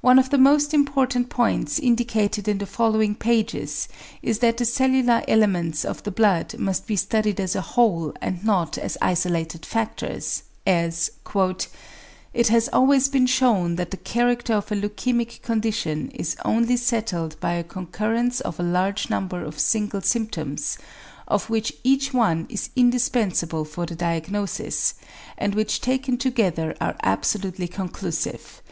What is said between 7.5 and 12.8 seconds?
a whole and not as isolated factors, as "it has